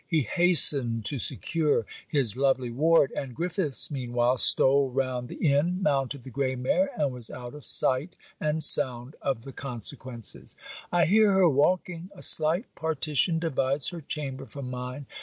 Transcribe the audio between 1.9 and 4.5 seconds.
his lovely ward; and Griffiths, mean while,